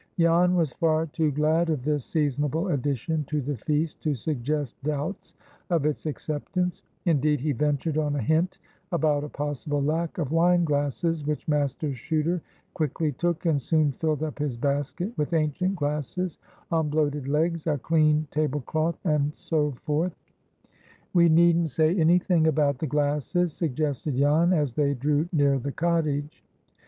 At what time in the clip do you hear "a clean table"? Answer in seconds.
17.67-18.61